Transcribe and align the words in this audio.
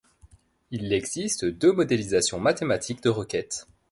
Il 0.71 0.91
existent 0.93 1.45
deux 1.45 1.73
modélisations 1.73 2.39
mathématiques 2.39 3.03
de 3.03 3.09
requêtes. 3.09 3.67